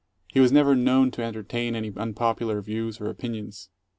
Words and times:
He 0.33 0.39
was 0.39 0.51
never 0.51 0.75
known 0.75 1.11
to 1.11 1.21
entertain 1.23 1.75
any 1.75 1.93
unpopular 1.95 2.59
views 2.59 2.99
or 2.99 3.07
opinions. 3.07 3.69